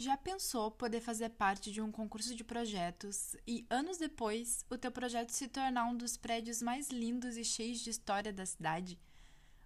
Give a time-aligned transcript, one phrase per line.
[0.00, 4.90] Já pensou poder fazer parte de um concurso de projetos e anos depois o teu
[4.90, 8.98] projeto se tornar um dos prédios mais lindos e cheios de história da cidade?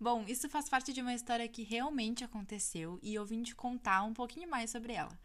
[0.00, 4.02] Bom, isso faz parte de uma história que realmente aconteceu e eu vim te contar
[4.02, 5.16] um pouquinho mais sobre ela.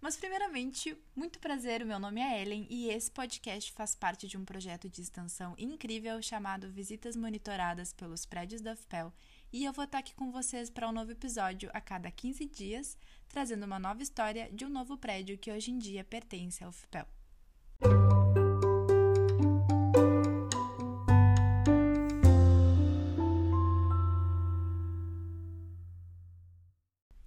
[0.00, 4.44] Mas, primeiramente, muito prazer, meu nome é Ellen e esse podcast faz parte de um
[4.44, 9.12] projeto de extensão incrível chamado Visitas Monitoradas pelos Prédios da UFPEL
[9.52, 12.96] e eu vou estar aqui com vocês para um novo episódio a cada 15 dias,
[13.28, 17.06] trazendo uma nova história de um novo prédio que hoje em dia pertence ao FPEL.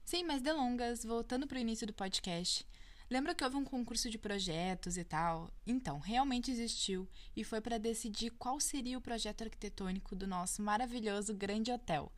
[0.06, 2.66] Sem mais delongas, voltando para o início do podcast,
[3.10, 5.52] Lembra que houve um concurso de projetos e tal?
[5.66, 11.34] Então, realmente existiu e foi para decidir qual seria o projeto arquitetônico do nosso maravilhoso
[11.34, 12.12] Grande Hotel,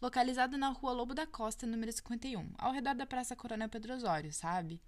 [0.00, 4.32] localizado na Rua Lobo da Costa, número 51, ao redor da Praça Coronel Pedro Osório,
[4.32, 4.82] sabe?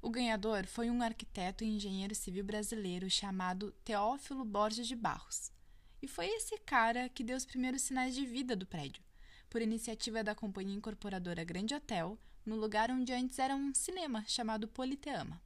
[0.00, 5.52] O ganhador foi um arquiteto e engenheiro civil brasileiro chamado Teófilo Borges de Barros.
[6.00, 9.02] E foi esse cara que deu os primeiros sinais de vida do prédio,
[9.50, 14.66] por iniciativa da companhia incorporadora Grande Hotel, no lugar onde antes era um cinema chamado
[14.66, 15.40] Politeama.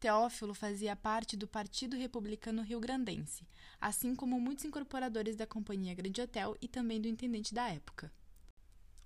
[0.00, 3.46] Teófilo fazia parte do Partido Republicano Rio-Grandense,
[3.80, 8.12] assim como muitos incorporadores da Companhia Grande Hotel e também do intendente da época.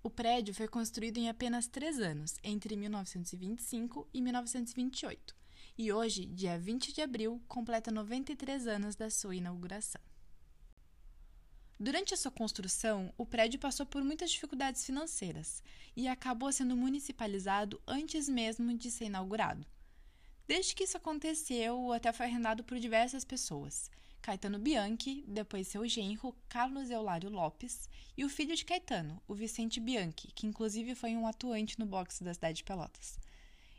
[0.03, 5.34] O prédio foi construído em apenas três anos, entre 1925 e 1928,
[5.78, 10.11] e hoje, dia 20 de abril, completa 93 anos da sua inauguração.
[11.83, 15.64] Durante a sua construção, o prédio passou por muitas dificuldades financeiras
[15.97, 19.66] e acabou sendo municipalizado antes mesmo de ser inaugurado.
[20.47, 23.91] Desde que isso aconteceu, o hotel foi arrendado por diversas pessoas.
[24.20, 29.80] Caetano Bianchi, depois seu genro, Carlos Eulário Lopes, e o filho de Caetano, o Vicente
[29.80, 33.19] Bianchi, que inclusive foi um atuante no boxe da cidade de Pelotas.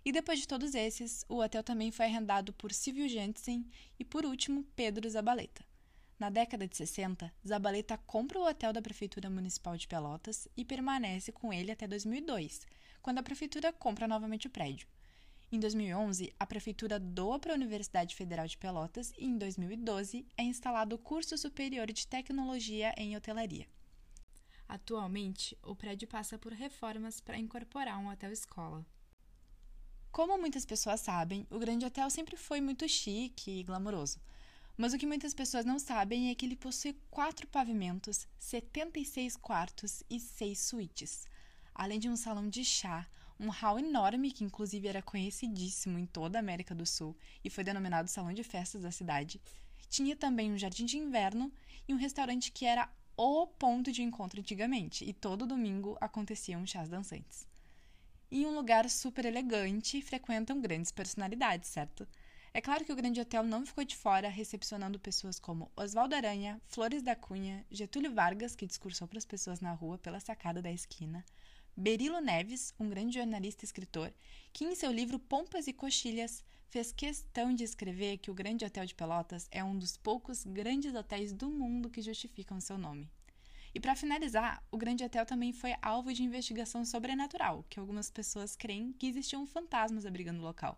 [0.04, 3.66] E depois de todos esses, o hotel também foi arrendado por Silvio Jensen
[3.98, 5.64] e, por último, Pedro Zabaleta.
[6.20, 11.32] Na década de 60, Zabaleta compra o hotel da Prefeitura Municipal de Pelotas e permanece
[11.32, 12.66] com ele até 2002,
[13.02, 14.88] quando a Prefeitura compra novamente o prédio.
[15.52, 20.44] Em 2011, a Prefeitura doa para a Universidade Federal de Pelotas e, em 2012, é
[20.44, 23.68] instalado o Curso Superior de Tecnologia em Hotelaria.
[24.68, 28.86] Atualmente, o prédio passa por reformas para incorporar um hotel-escola.
[30.12, 34.20] Como muitas pessoas sabem, o Grande Hotel sempre foi muito chique e glamouroso.
[34.76, 40.04] Mas o que muitas pessoas não sabem é que ele possui quatro pavimentos, 76 quartos
[40.10, 41.28] e seis suítes,
[41.76, 43.08] além de um salão de chá,
[43.40, 47.64] um hall enorme que inclusive era conhecidíssimo em toda a América do Sul e foi
[47.64, 49.40] denominado Salão de Festas da cidade.
[49.90, 51.52] Tinha também um jardim de inverno
[51.88, 56.90] e um restaurante que era o ponto de encontro antigamente, e todo domingo aconteciam chás
[56.90, 57.48] dançantes.
[58.32, 62.08] Em um lugar super elegante, frequentam grandes personalidades, certo?
[62.56, 66.62] É claro que o Grande Hotel não ficou de fora, recepcionando pessoas como Oswaldo Aranha,
[66.68, 70.72] Flores da Cunha, Getúlio Vargas, que discursou para as pessoas na rua pela sacada da
[70.72, 71.26] esquina,
[71.76, 74.14] Berilo Neves, um grande jornalista e escritor,
[74.54, 78.86] que em seu livro Pompas e Coxilhas fez questão de escrever que o Grande Hotel
[78.86, 83.10] de Pelotas é um dos poucos grandes hotéis do mundo que justificam seu nome.
[83.74, 88.56] E para finalizar, o Grande Hotel também foi alvo de investigação sobrenatural, que algumas pessoas
[88.56, 90.78] creem que existiam fantasmas abrigando o local.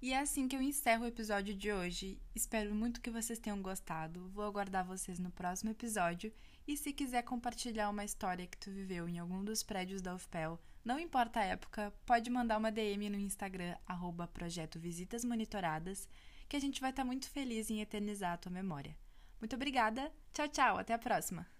[0.00, 2.20] E é assim que eu encerro o episódio de hoje.
[2.32, 4.28] Espero muito que vocês tenham gostado.
[4.28, 6.32] Vou aguardar vocês no próximo episódio.
[6.68, 10.60] E se quiser compartilhar uma história que tu viveu em algum dos prédios da UFPEL,
[10.84, 16.08] não importa a época, pode mandar uma DM no Instagram, arroba Projeto Visitas Monitoradas,
[16.48, 18.96] que a gente vai estar muito feliz em eternizar a tua memória.
[19.40, 21.57] Muito obrigada, tchau, tchau, até a próxima!